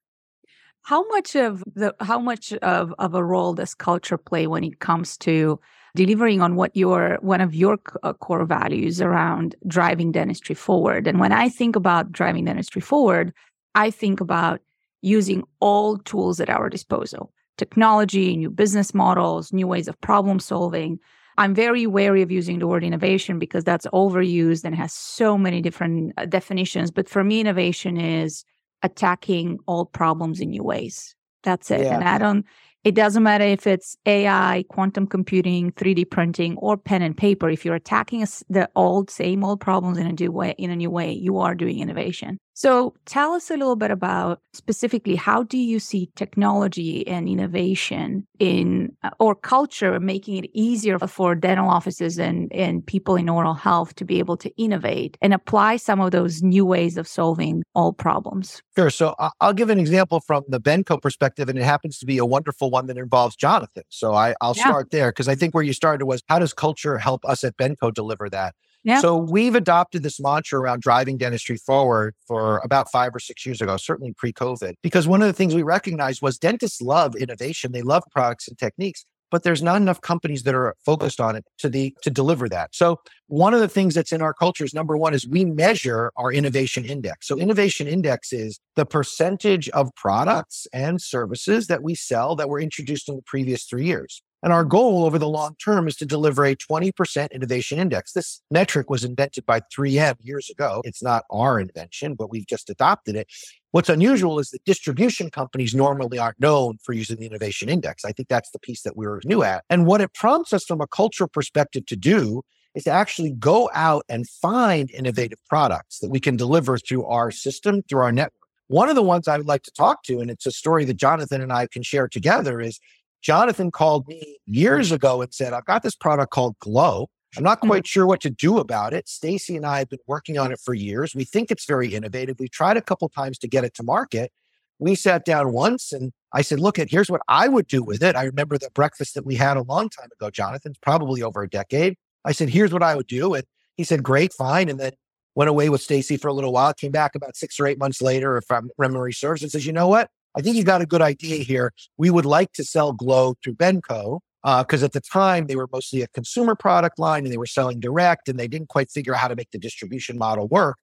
[0.84, 4.80] How much of the how much of, of a role does culture play when it
[4.80, 5.60] comes to
[5.96, 11.08] delivering on what your one of your uh, core values around driving dentistry forward?
[11.08, 13.34] And when I think about driving dentistry forward,
[13.76, 14.62] I think about
[15.02, 21.00] using all tools at our disposal: technology, new business models, new ways of problem solving.
[21.38, 25.62] I'm very wary of using the word innovation because that's overused and has so many
[25.62, 26.90] different uh, definitions.
[26.90, 28.44] But for me, innovation is
[28.82, 31.16] attacking old problems in new ways.
[31.44, 31.82] That's it.
[31.82, 31.96] Yeah.
[31.96, 32.46] And I don't,
[32.84, 37.50] it doesn't matter if it's AI, quantum computing, 3D printing, or pen and paper.
[37.50, 40.90] If you're attacking the old, same old problems in a new way, in a new
[40.90, 42.40] way, you are doing innovation.
[42.60, 48.26] So tell us a little bit about specifically how do you see technology and innovation
[48.40, 53.54] in uh, or culture making it easier for dental offices and, and people in oral
[53.54, 57.62] health to be able to innovate and apply some of those new ways of solving
[57.76, 58.64] all problems?
[58.76, 58.90] Sure.
[58.90, 62.26] So I'll give an example from the Benco perspective, and it happens to be a
[62.26, 63.84] wonderful one that involves Jonathan.
[63.90, 64.64] So I, I'll Yeah.
[64.64, 67.56] start there because I think where you started was how does culture help us at
[67.56, 68.56] Benco deliver that?
[68.88, 69.02] Yeah.
[69.02, 73.60] So we've adopted this mantra around driving dentistry forward for about five or six years
[73.60, 77.74] ago, certainly pre-COVID, because one of the things we recognized was dentists love innovation.
[77.74, 81.44] They love products and techniques, but there's not enough companies that are focused on it
[81.58, 82.74] to the to deliver that.
[82.74, 86.14] So one of the things that's in our culture is number one is we measure
[86.16, 87.28] our innovation index.
[87.28, 92.62] So innovation index is the percentage of products and services that we sell that were
[92.62, 94.22] introduced in the previous three years.
[94.44, 98.14] And our goal over the long term is to deliver a 20% innovation index.
[98.14, 100.82] This metric was invented by 3M years ago.
[100.86, 103.28] It's not our invention, but we've just adopted it.
[103.72, 108.06] What's unusual is that distribution companies normally aren't known for using the innovation index.
[108.06, 109.64] I think that's the piece that we're new at.
[109.70, 112.44] And what it prompts us from a cultural perspective to do
[112.76, 117.32] is to actually go out and find innovative products that we can deliver through our
[117.32, 118.34] system, through our network.
[118.68, 120.98] One of the ones I would like to talk to, and it's a story that
[120.98, 122.80] Jonathan and I can share together, is
[123.22, 127.10] Jonathan called me years ago and said, I've got this product called GLO.
[127.36, 127.68] I'm not Mhm.
[127.68, 129.10] quite sure what to do about it.
[129.10, 131.14] Stacy and I have been working on it for years.
[131.14, 132.38] We think it's very innovative.
[132.40, 134.32] We've tried a couple times to get it to market.
[134.80, 138.02] We sat down once and I said, look at here's what I would do with
[138.04, 138.16] it.
[138.16, 141.50] I remember the breakfast that we had a long time ago, Jonathan, probably over a
[141.50, 141.96] decade.
[142.24, 143.34] I said, here's what I would do.
[143.34, 143.44] And
[143.76, 144.70] he said, great, fine.
[144.70, 144.94] And then
[145.36, 148.02] went away with Stacy for a little while, came back about six or eight months
[148.02, 150.10] later, if I'm memory serves, and says, you know what?
[150.38, 151.74] I think you got a good idea here.
[151.98, 155.68] We would like to sell GLO through Benco because uh, at the time they were
[155.74, 159.16] mostly a consumer product line and they were selling direct and they didn't quite figure
[159.16, 160.78] out how to make the distribution model work.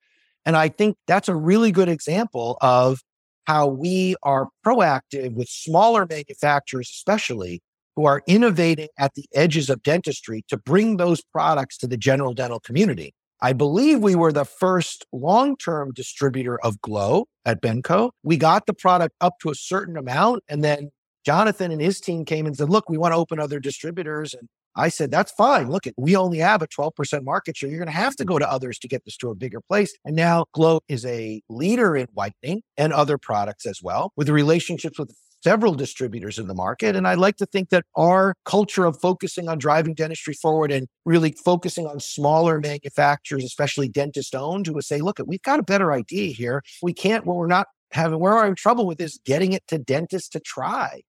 [0.44, 3.00] And I think that's a really good example of
[3.46, 7.62] how we are proactive with smaller manufacturers, especially
[7.94, 12.34] who are innovating at the edges of dentistry to bring those products to the general
[12.34, 13.14] dental community.
[13.40, 18.10] I believe we were the first long term distributor of GLO at Benco.
[18.22, 20.44] We got the product up to a certain amount.
[20.48, 20.90] And then
[21.24, 24.34] Jonathan and his team came and said, Look, we want to open other distributors.
[24.34, 25.70] And I said, That's fine.
[25.70, 27.70] Look, we only have a 12% market share.
[27.70, 29.94] You're going to have to go to others to get this to a bigger place.
[30.04, 34.98] And now GLO is a leader in whitening and other products as well, with relationships
[34.98, 36.96] with several distributors in the market.
[36.96, 40.88] And I like to think that our culture of focusing on driving dentistry forward and
[41.04, 45.62] really focusing on smaller manufacturers, especially dentist owned, who would say, look, we've got a
[45.62, 46.62] better idea here.
[46.82, 49.78] We can't, what we're not having, where we're having trouble with is getting it to
[49.78, 51.02] dentists to try.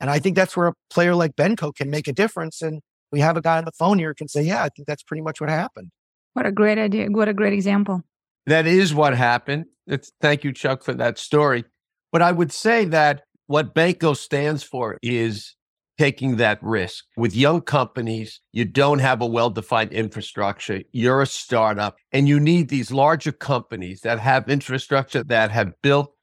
[0.00, 2.62] And I think that's where a player like Benco can make a difference.
[2.62, 2.80] And
[3.12, 5.02] we have a guy on the phone here who can say, yeah, I think that's
[5.02, 5.90] pretty much what happened.
[6.32, 7.08] What a great idea.
[7.08, 8.02] What a great example.
[8.46, 9.66] That is what happened.
[9.86, 11.64] It's, thank you, Chuck, for that story.
[12.10, 15.56] But I would say that what Benco stands for is
[15.98, 17.04] taking that risk.
[17.18, 20.80] With young companies, you don't have a well defined infrastructure.
[20.92, 26.14] You're a startup, and you need these larger companies that have infrastructure, that have built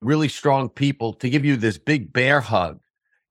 [0.00, 2.80] really strong people to give you this big bear hug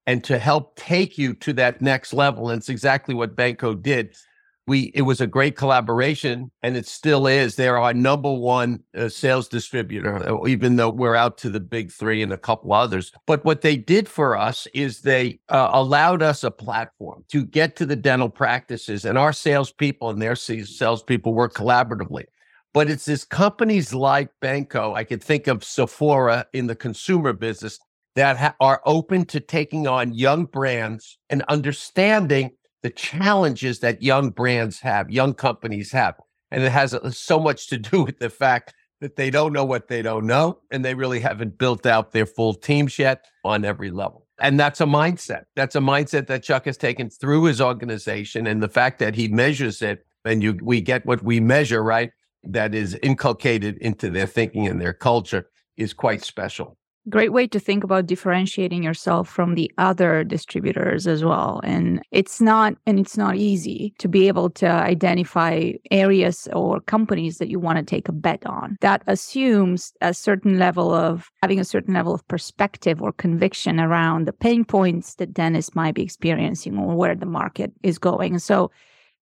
[0.06, 2.48] and to help take you to that next level.
[2.48, 4.16] And it's exactly what Benco did.
[4.66, 9.08] We it was a great collaboration and it still is they're our number one uh,
[9.08, 13.12] sales distributor uh, even though we're out to the big three and a couple others
[13.26, 17.76] but what they did for us is they uh, allowed us a platform to get
[17.76, 22.24] to the dental practices and our salespeople and their salespeople work collaboratively
[22.72, 24.94] but it's this companies like Benco.
[24.94, 27.78] I could think of Sephora in the consumer business
[28.14, 32.50] that ha- are open to taking on young brands and understanding
[32.82, 36.16] the challenges that young brands have, young companies have.
[36.50, 39.64] And it has uh, so much to do with the fact that they don't know
[39.64, 43.64] what they don't know, and they really haven't built out their full teams yet on
[43.64, 44.26] every level.
[44.38, 45.44] And that's a mindset.
[45.56, 48.46] That's a mindset that Chuck has taken through his organization.
[48.46, 52.12] And the fact that he measures it, and you we get what we measure, right?
[52.44, 56.76] That is inculcated into their thinking and their culture is quite special
[57.08, 61.60] great way to think about differentiating yourself from the other distributors as well.
[61.64, 67.38] And it's not and it's not easy to be able to identify areas or companies
[67.38, 68.76] that you want to take a bet on.
[68.80, 74.26] That assumes a certain level of having a certain level of perspective or conviction around
[74.26, 78.38] the pain points that dentists might be experiencing or where the market is going.
[78.38, 78.70] So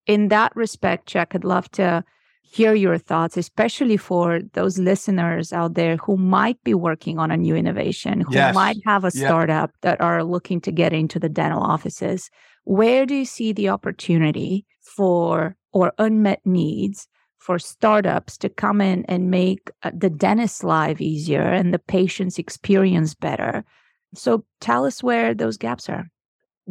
[0.06, 2.02] in that respect chuck i'd love to
[2.42, 7.36] hear your thoughts, especially for those listeners out there who might be working on a
[7.36, 8.54] new innovation, who yes.
[8.54, 12.28] might have a startup that are looking to get into the dental offices.
[12.64, 17.06] Where do you see the opportunity for or unmet needs
[17.38, 22.38] for startups to come in and make uh, the dentist's life easier and the patient's
[22.38, 23.64] experience better?
[24.14, 26.08] So tell us where those gaps are.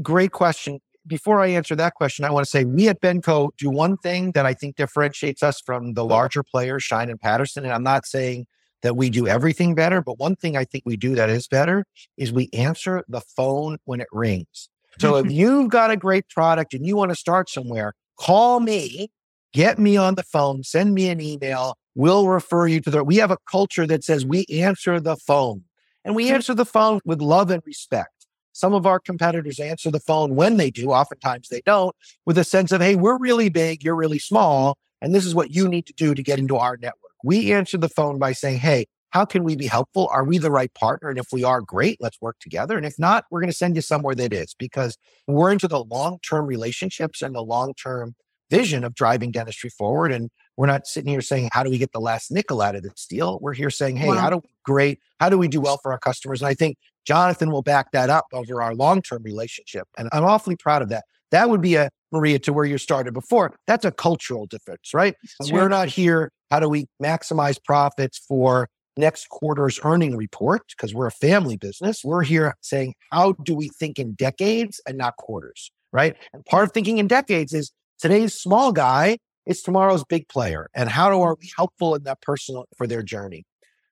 [0.02, 3.70] Great question before I answer that question, I want to say we at Benco do
[3.70, 7.64] one thing that I think differentiates us from the larger players, Schein and Patterson.
[7.64, 8.46] And I'm not saying
[8.82, 11.86] that we do everything better, but one thing I think we do that is better
[12.18, 14.70] is we answer the phone when it rings.
[15.00, 19.10] So if you've got a great product and you want to start somewhere, call me,
[19.54, 21.78] get me on the phone, send me an email.
[21.96, 23.04] We'll refer you to the.
[23.04, 25.64] We have a culture that says we answer the phone
[26.06, 28.19] and we answer the phone with love and respect.
[28.54, 32.44] Some of our competitors answer the phone when they do, oftentimes they don't, with a
[32.44, 35.86] sense of, hey, we're really big, you're really small, and this is what you need
[35.88, 37.12] to do to get into our network.
[37.24, 40.08] We answer the phone by saying, hey, how can we be helpful?
[40.12, 41.10] Are we the right partner?
[41.10, 42.78] And if we are, great, let's work together.
[42.78, 45.84] And if not, we're going to send you somewhere that is because we're into the
[45.84, 48.16] long term relationships and the long term
[48.50, 50.12] vision of driving dentistry forward.
[50.12, 52.84] And we're not sitting here saying, how do we get the last nickel out of
[52.84, 53.40] this deal?
[53.42, 54.16] We're here saying, hey, wow.
[54.16, 55.00] how do we great?
[55.20, 56.42] How do we do well for our customers?
[56.42, 59.88] And I think Jonathan will back that up over our long term relationship.
[59.98, 61.06] And I'm awfully proud of that.
[61.32, 63.56] That would be a Maria to where you started before.
[63.68, 65.16] That's a cultural difference, right?
[65.52, 66.32] We're not here.
[66.50, 70.64] How do we maximize profits for next quarter's earning report?
[70.70, 72.02] Because we're a family business.
[72.04, 76.16] We're here saying, how do we think in decades and not quarters, right?
[76.34, 80.70] And part of thinking in decades is today's small guy is tomorrow's big player.
[80.74, 83.46] And how do are we helpful in that person for their journey?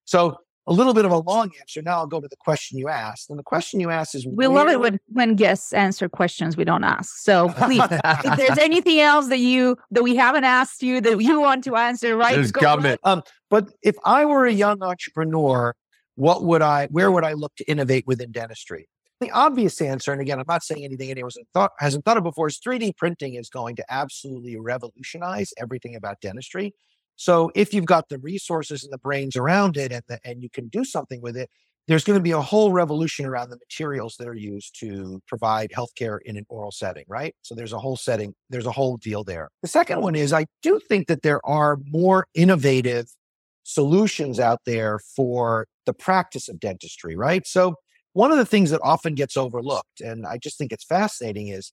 [0.06, 1.82] So a little bit of a long answer.
[1.82, 3.30] Now I'll go to the question you asked.
[3.30, 6.66] And the question you asked is We love it when, when guests answer questions we
[6.66, 7.18] don't ask.
[7.18, 11.40] So please, if there's anything else that you that we haven't asked you that you
[11.40, 12.36] want to answer, right?
[12.36, 13.00] There's government.
[13.04, 15.74] Um, but if I were a young entrepreneur,
[16.16, 18.90] what would I where would I look to innovate within dentistry?
[19.20, 22.24] The obvious answer, and again, I'm not saying anything anyone hasn't thought, hasn't thought of
[22.24, 26.76] before, is 3D printing is going to absolutely revolutionize everything about dentistry.
[27.16, 30.50] So if you've got the resources and the brains around it and, the, and you
[30.52, 31.50] can do something with it,
[31.88, 35.72] there's going to be a whole revolution around the materials that are used to provide
[35.72, 37.34] healthcare in an oral setting, right?
[37.42, 39.50] So there's a whole setting, there's a whole deal there.
[39.62, 43.08] The second one is I do think that there are more innovative
[43.64, 47.48] solutions out there for the practice of dentistry, right?
[47.48, 47.76] So
[48.18, 51.72] one of the things that often gets overlooked, and I just think it's fascinating, is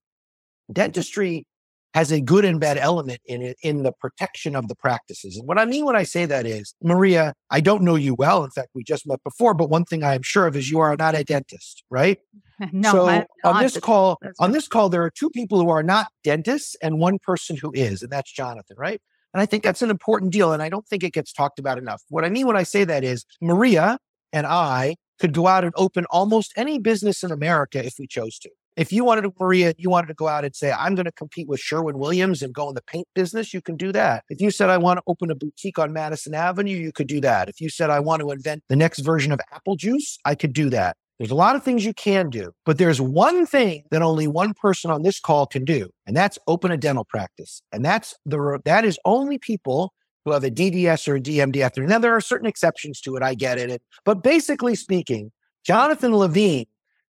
[0.71, 1.47] dentistry
[1.95, 5.39] has a good and bad element in it in the protection of the practices.
[5.39, 8.45] And what I mean when I say that is, Maria, I don't know you well.
[8.45, 10.81] In fact, we just met before, but one thing I am sure of is you
[10.81, 12.19] are not a dentist, right?
[12.73, 12.93] no.
[12.93, 16.77] So on this call, on this call, there are two people who are not dentists
[16.83, 19.01] and one person who is, and that's Jonathan, right?
[19.33, 20.53] And I think that's an important deal.
[20.53, 22.03] And I don't think it gets talked about enough.
[22.11, 23.99] What I mean when I say that is Maria
[24.35, 28.39] and I could go out and open almost any business in America if we chose
[28.41, 28.51] to.
[28.77, 31.13] If you wanted to, Maria, you wanted to go out and say, I'm going to
[31.13, 34.25] compete with Sherwin Williams and go in the paint business, you can do that.
[34.29, 37.21] If you said, I want to open a boutique on Madison Avenue, you could do
[37.21, 37.49] that.
[37.49, 40.53] If you said, I want to invent the next version of apple juice, I could
[40.53, 40.97] do that.
[41.21, 44.53] There's a lot of things you can do, but there's one thing that only one
[44.53, 47.63] person on this call can do, and that's open a dental practice.
[47.71, 49.93] And that's the, that is only people
[50.25, 51.87] who have a DDS or a DMD after.
[51.87, 53.23] Now, there are certain exceptions to it.
[53.23, 53.83] I get it.
[54.05, 55.33] But basically speaking,
[55.65, 56.67] Jonathan Levine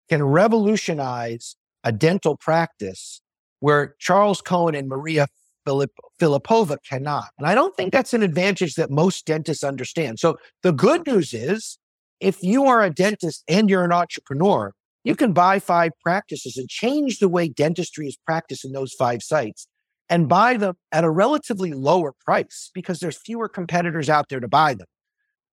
[0.10, 3.22] can revolutionize a dental practice
[3.60, 5.28] where Charles Cohen and Maria
[5.68, 7.30] Filipova cannot.
[7.38, 10.20] And I don't think that's an advantage that most dentists understand.
[10.20, 11.80] So the good news is
[12.20, 14.74] if you are a dentist and you're an entrepreneur,
[15.04, 19.22] you can buy five practices and change the way dentistry is practiced in those five
[19.22, 19.68] sites
[20.10, 24.48] and buy them at a relatively lower price because there's fewer competitors out there to
[24.48, 24.88] buy them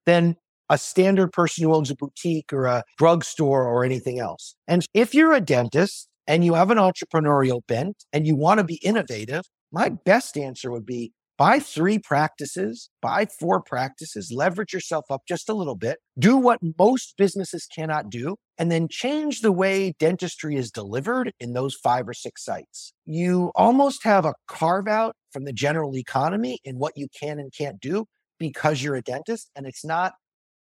[0.06, 0.36] than
[0.68, 4.54] a standard person who owns a boutique or a drugstore or anything else.
[4.66, 8.64] And if you're a dentist and you have an entrepreneurial bent and you want to
[8.64, 11.12] be innovative, my best answer would be
[11.42, 16.61] buy three practices, buy four practices, leverage yourself up just a little bit, do what
[16.78, 22.09] most businesses cannot do, and then change the way dentistry is delivered in those five
[22.09, 22.92] or six sites.
[23.07, 27.52] You almost have a carve out from the general economy in what you can and
[27.52, 28.07] can't do
[28.38, 29.50] because you're a dentist.
[29.57, 30.12] And it's not,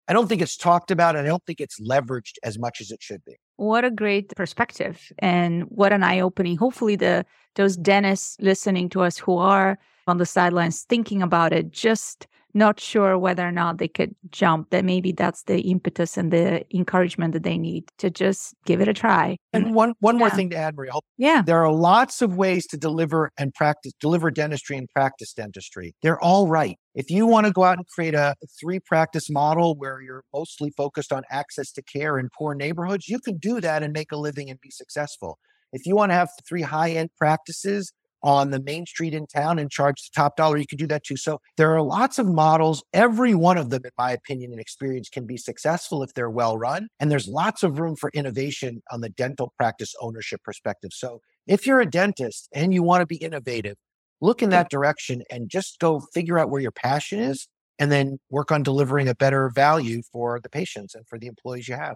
[0.08, 1.16] I don't think it's talked about.
[1.16, 3.36] And I don't think it's leveraged as much as it should be.
[3.56, 6.58] What a great perspective and what an eye opening.
[6.58, 11.70] Hopefully the those dentists listening to us who are on the sidelines thinking about it,
[11.70, 16.32] just not sure whether or not they could jump, that maybe that's the impetus and
[16.32, 19.36] the encouragement that they need to just give it a try.
[19.52, 19.72] And mm.
[19.72, 20.18] one one yeah.
[20.20, 20.92] more thing to add, Maria.
[21.18, 21.42] Yeah.
[21.44, 25.94] There are lots of ways to deliver and practice, deliver dentistry and practice dentistry.
[26.02, 26.76] They're all right.
[26.94, 30.72] If you want to go out and create a three practice model where you're mostly
[30.74, 34.16] focused on access to care in poor neighborhoods, you can do that and make a
[34.16, 35.38] living and be successful.
[35.74, 37.92] If you want to have three high end practices
[38.26, 41.04] on the main street in town and charge the top dollar, you could do that
[41.04, 41.16] too.
[41.16, 42.82] So there are lots of models.
[42.92, 46.58] Every one of them, in my opinion and experience, can be successful if they're well
[46.58, 46.88] run.
[46.98, 50.90] And there's lots of room for innovation on the dental practice ownership perspective.
[50.92, 53.76] So if you're a dentist and you want to be innovative,
[54.20, 57.46] look in that direction and just go figure out where your passion is
[57.78, 61.68] and then work on delivering a better value for the patients and for the employees
[61.68, 61.94] you have.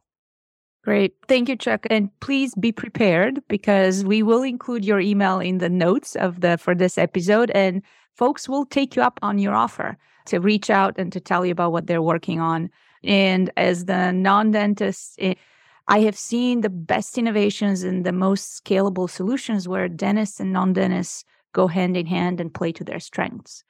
[0.83, 1.14] Great.
[1.29, 1.87] Thank you, Chuck.
[1.90, 6.57] And please be prepared because we will include your email in the notes of the
[6.57, 7.83] for this episode and
[8.14, 11.53] folks will take you up on your offer to reach out and to tell you
[11.53, 12.71] about what they're working on.
[13.05, 15.35] And as the non-dentist, eh,
[15.88, 21.25] I have seen the best innovations and the most scalable solutions where dentists and non-dentists
[21.53, 23.64] go hand in hand and play to their strengths.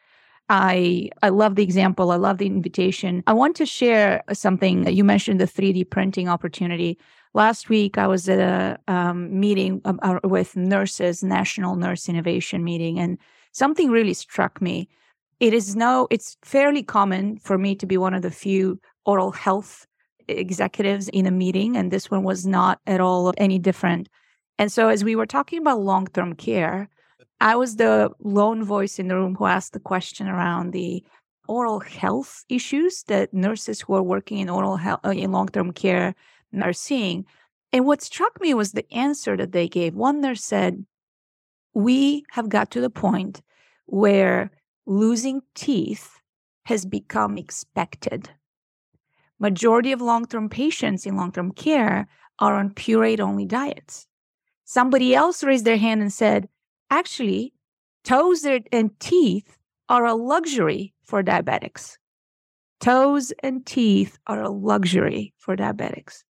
[0.50, 2.10] I I love the example.
[2.10, 3.22] I love the invitation.
[3.28, 4.86] I want to share something.
[4.88, 6.98] You mentioned the 3D printing opportunity.
[7.34, 12.64] Last week, I was at a um, meeting um, uh, with nurses, National Nurse Innovation
[12.64, 13.16] Meeting, and
[13.52, 14.88] something really struck me.
[15.38, 19.30] It is now it's fairly common for me to be one of the few oral
[19.30, 19.86] health
[20.26, 24.08] executives in a meeting, and this one was not at all any different.
[24.58, 26.88] And so, as we were talking about long term care,
[27.40, 31.02] I was the lone voice in the room who asked the question around the
[31.48, 36.14] oral health issues that nurses who are working in oral health uh, in long-term care
[36.60, 37.24] are seeing.
[37.72, 39.94] And what struck me was the answer that they gave.
[39.94, 40.84] One nurse said,
[41.72, 43.42] "We have got to the point
[43.86, 44.50] where
[44.86, 46.20] losing teeth
[46.64, 48.30] has become expected.
[49.38, 52.06] Majority of long-term patients in long-term care
[52.38, 54.06] are on pureed only diets."
[54.64, 56.48] Somebody else raised their hand and said,
[56.90, 57.52] Actually,
[58.04, 59.56] toes and teeth
[59.88, 61.96] are a luxury for diabetics.
[62.80, 66.22] Toes and teeth are a luxury for diabetics.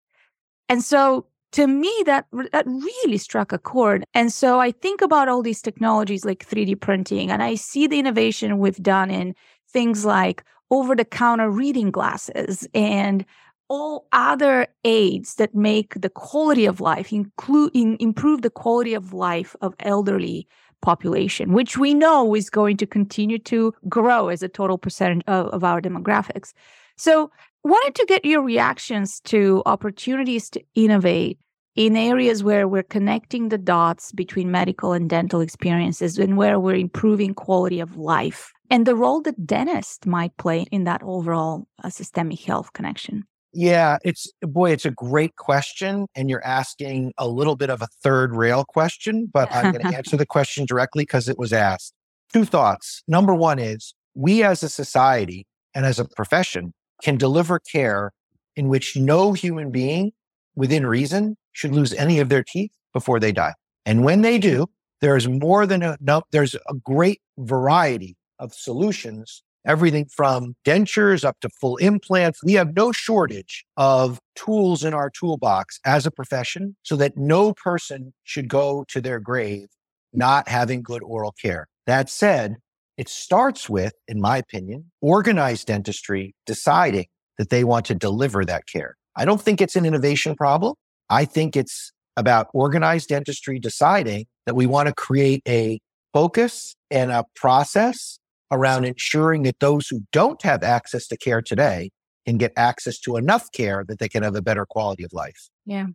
[0.67, 4.03] And so to me, that, that really struck a chord.
[4.13, 7.99] And so I think about all these technologies like 3D printing, and I see the
[7.99, 9.33] innovation we've done in
[9.71, 13.25] things like over the counter reading glasses and
[13.69, 19.13] all other aids that make the quality of life, include in, improve the quality of
[19.13, 20.47] life of elderly
[20.81, 25.47] population, which we know is going to continue to grow as a total percentage of,
[25.47, 26.53] of our demographics.
[26.97, 27.31] So,
[27.63, 31.37] wanted to get your reactions to opportunities to innovate
[31.75, 36.75] in areas where we're connecting the dots between medical and dental experiences and where we're
[36.75, 41.89] improving quality of life and the role that dentists might play in that overall uh,
[41.89, 43.25] systemic health connection.
[43.53, 46.07] Yeah, it's boy, it's a great question.
[46.15, 49.95] And you're asking a little bit of a third rail question, but I'm going to
[49.95, 51.93] answer the question directly because it was asked.
[52.31, 53.03] Two thoughts.
[53.07, 58.11] Number one is we as a society and as a profession can deliver care
[58.55, 60.11] in which no human being
[60.55, 63.53] within reason should lose any of their teeth before they die.
[63.85, 64.67] And when they do,
[65.01, 71.39] there is more than enough, there's a great variety of solutions everything from dentures up
[71.41, 72.43] to full implants.
[72.43, 77.53] We have no shortage of tools in our toolbox as a profession so that no
[77.53, 79.67] person should go to their grave
[80.13, 81.67] not having good oral care.
[81.85, 82.55] That said,
[82.97, 87.05] it starts with, in my opinion, organized dentistry deciding
[87.37, 88.95] that they want to deliver that care.
[89.15, 90.75] I don't think it's an innovation problem.
[91.09, 95.79] I think it's about organized dentistry deciding that we want to create a
[96.13, 98.19] focus and a process
[98.51, 101.89] around ensuring that those who don't have access to care today
[102.25, 105.49] can get access to enough care that they can have a better quality of life.
[105.65, 105.87] Yeah.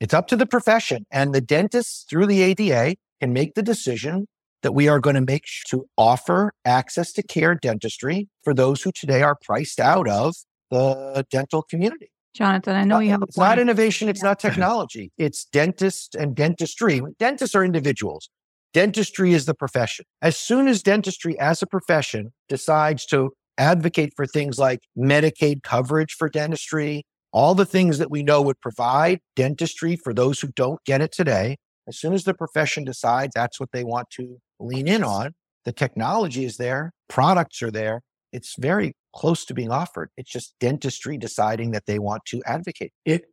[0.00, 4.26] It's up to the profession and the dentists through the ADA can make the decision
[4.62, 8.92] that we are going to make to offer access to care dentistry for those who
[8.92, 10.34] today are priced out of
[10.70, 12.10] the dental community.
[12.34, 15.10] Jonathan, I know you have a It's not innovation, it's not technology.
[15.18, 17.00] It's dentists and dentistry.
[17.18, 18.28] Dentists are individuals.
[18.74, 20.04] Dentistry is the profession.
[20.22, 26.12] As soon as dentistry as a profession decides to advocate for things like Medicaid coverage
[26.12, 30.82] for dentistry, all the things that we know would provide dentistry for those who don't
[30.84, 31.56] get it today,
[31.88, 35.32] as soon as the profession decides that's what they want to lean in on,
[35.64, 38.02] the technology is there, products are there.
[38.32, 40.10] It's very close to being offered.
[40.16, 42.92] It's just dentistry deciding that they want to advocate.
[43.06, 43.24] It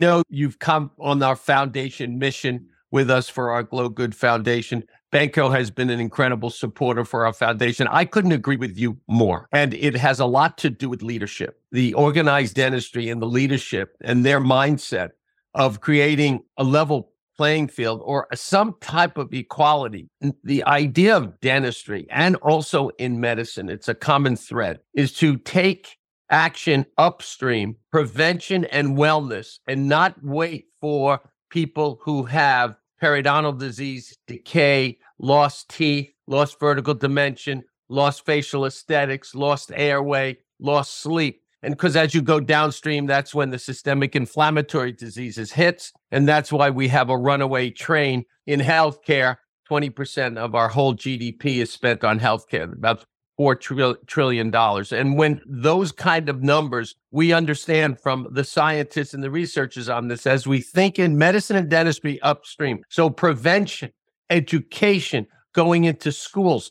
[0.00, 4.84] no, you've come on our foundation mission with us for our GLO Good Foundation.
[5.12, 7.88] Benco has been an incredible supporter for our foundation.
[7.88, 9.48] I couldn't agree with you more.
[9.50, 13.96] And it has a lot to do with leadership, the organized dentistry and the leadership
[14.00, 15.10] and their mindset
[15.54, 20.08] of creating a level playing field or some type of equality.
[20.44, 25.96] The idea of dentistry and also in medicine, it's a common thread, is to take
[26.30, 31.20] action upstream, prevention and wellness, and not wait for
[31.50, 39.72] people who have periodontal disease, decay, lost teeth, lost vertical dimension, lost facial aesthetics, lost
[39.74, 41.42] airway, lost sleep.
[41.62, 45.92] And because as you go downstream, that's when the systemic inflammatory diseases hits.
[46.10, 49.36] And that's why we have a runaway train in healthcare.
[49.70, 53.06] 20% of our whole GDP is spent on healthcare, about
[53.36, 54.92] four trillion dollars.
[54.92, 60.08] And when those kind of numbers, we understand from the scientists and the researchers on
[60.08, 62.82] this as we think in medicine and dentistry upstream.
[62.88, 63.90] So prevention,
[64.30, 66.70] education, going into schools.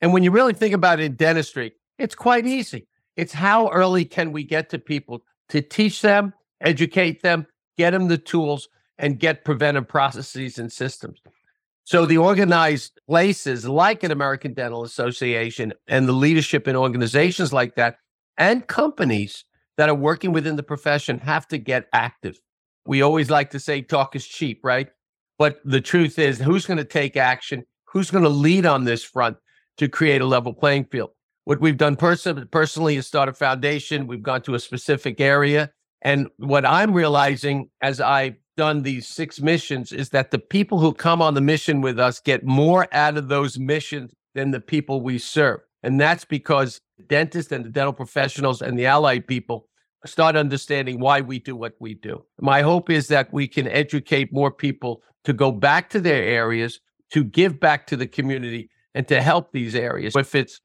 [0.00, 2.88] And when you really think about it in dentistry, it's quite easy.
[3.16, 7.46] It's how early can we get to people to teach them, educate them,
[7.76, 11.20] get them the tools, and get preventive processes and systems.
[11.84, 17.74] So the organized places like an American Dental Association and the leadership in organizations like
[17.74, 17.96] that
[18.38, 19.44] and companies
[19.76, 22.38] that are working within the profession have to get active.
[22.86, 24.88] We always like to say talk is cheap, right?
[25.38, 27.64] But the truth is, who's going to take action?
[27.86, 29.36] Who's going to lead on this front
[29.78, 31.10] to create a level playing field?
[31.44, 34.06] What we've done pers- personally is start a foundation.
[34.06, 35.70] We've gone to a specific area.
[36.00, 40.92] And what I'm realizing as I done these six missions is that the people who
[40.92, 45.00] come on the mission with us get more out of those missions than the people
[45.00, 45.60] we serve.
[45.82, 49.68] And that's because dentists and the dental professionals and the allied people
[50.04, 52.24] start understanding why we do what we do.
[52.40, 56.80] My hope is that we can educate more people to go back to their areas,
[57.12, 60.14] to give back to the community, and to help these areas.
[60.16, 60.60] If it's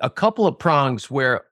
[0.00, 1.42] a couple of prongs where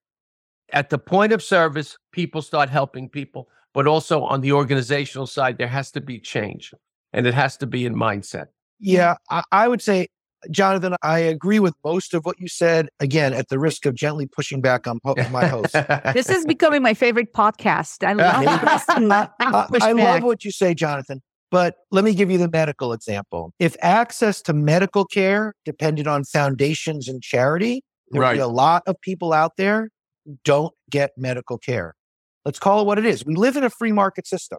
[0.73, 5.59] at the point of service, people start helping people but also on the organizational side,
[5.59, 6.73] there has to be change
[7.13, 8.47] and it has to be in mindset.
[8.81, 10.09] Yeah, I, I would say,
[10.51, 12.89] Jonathan, I agree with most of what you said.
[13.01, 14.99] Again, at the risk of gently pushing back on
[15.31, 15.75] my host.
[16.15, 18.03] this is becoming my favorite podcast.
[18.03, 21.21] I love I, I love what you say, Jonathan.
[21.51, 23.53] But let me give you the medical example.
[23.59, 28.35] If access to medical care depended on foundations and charity, there'd right.
[28.35, 29.91] be a lot of people out there
[30.45, 31.95] don't get medical care.
[32.47, 33.27] Let's call it what it is.
[33.27, 34.59] We live in a free market system.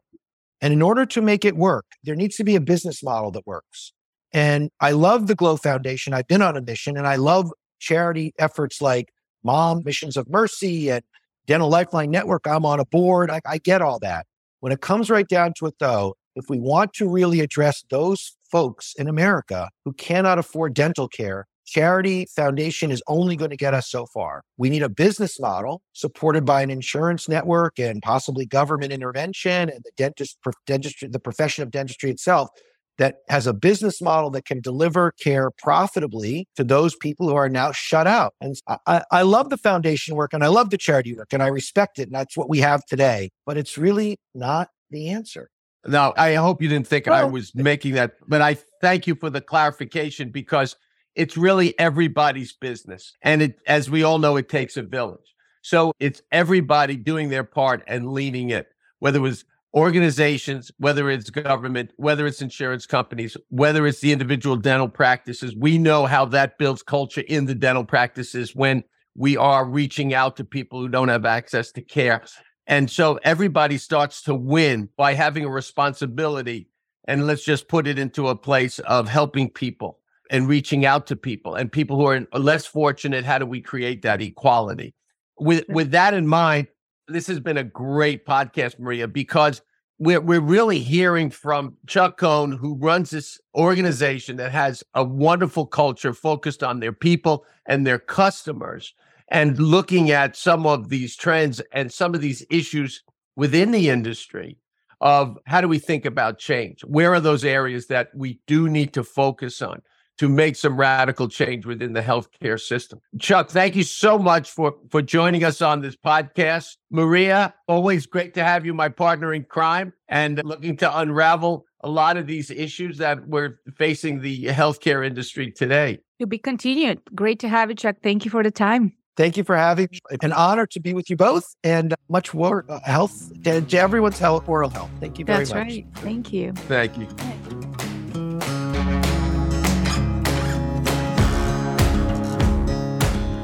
[0.60, 3.48] And in order to make it work, there needs to be a business model that
[3.48, 3.94] works.
[4.34, 6.14] And I love the GLO Foundation.
[6.14, 10.90] I've been on a mission and I love charity efforts like Mom Missions of Mercy
[10.90, 11.02] and
[11.46, 12.46] Dental Lifeline Network.
[12.46, 13.32] I'm on a board.
[13.32, 14.28] I, I get all that.
[14.60, 18.36] When it comes right down to it, though, if we want to really address those
[18.52, 23.74] folks in America who cannot afford dental care, charity foundation is only going to get
[23.74, 24.44] us so far.
[24.58, 29.82] We need a business model supported by an insurance network and possibly government intervention and
[29.84, 32.50] the dentist, dentistry, the profession of dentistry itself
[32.98, 37.50] that has a business model that can deliver care profitably to those people who are
[37.50, 38.34] now shut out.
[38.42, 38.56] And
[38.88, 42.00] I, I love the foundation work and I love the charity work and I respect
[42.00, 42.04] it.
[42.04, 45.50] And that's what we have today, but it's really not the answer.
[45.86, 49.16] No, I hope you didn't think well, I was making that, but I thank you
[49.16, 50.76] for the clarification because
[51.18, 53.14] it's really everybody's business.
[53.24, 55.34] And it, as we all know, it takes a village.
[55.64, 58.68] So it's everybody doing their part and leading it,
[59.00, 59.44] whether it was
[59.74, 65.56] organizations, whether it's government, whether it's insurance companies, whether it's the individual dental practices.
[65.56, 68.84] We know how that builds culture in the dental practices when
[69.16, 72.24] we are reaching out to people who don't have access to care.
[72.68, 76.70] And so everybody starts to win by having a responsibility.
[77.06, 80.00] And let's just put it into a place of helping people
[80.30, 83.26] and reaching out to people and people who are less fortunate.
[83.26, 84.94] How do we create that equality?
[85.40, 86.68] With with that in mind,
[87.08, 89.62] this has been a great podcast, Maria, because
[90.00, 95.66] we're we're really hearing from Chuck Cohen, who runs this organization that has a wonderful
[95.66, 98.94] culture focused on their people and their customers,
[99.30, 103.04] and looking at some of these trends and some of these issues
[103.36, 104.58] within the industry
[105.02, 106.82] of how do we think about change?
[106.82, 109.82] Where are those areas that we do need to focus on?
[110.18, 113.00] To make some radical change within the healthcare system.
[113.20, 116.78] Chuck, thank you so much for for joining us on this podcast.
[116.92, 121.90] Maria, always great to have you, my partner in crime, and looking to unravel a
[121.90, 126.00] lot of these issues that we're facing the healthcare industry today.
[126.20, 127.02] To be continued.
[127.14, 127.98] Great to have you, Chuck.
[128.02, 128.94] Thank you for the time.
[129.16, 130.00] Thank you for having me.
[130.22, 134.20] An honor to be with you both and much more uh, health to, to everyone's
[134.20, 134.92] health, oral health.
[135.00, 135.68] Thank you very That's much.
[135.68, 135.86] That's right.
[135.96, 136.54] Thank you.
[136.54, 137.87] Thank you.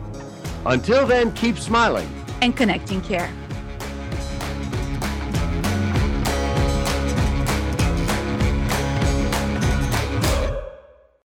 [0.65, 2.09] Until then, keep smiling
[2.41, 3.31] and connecting care.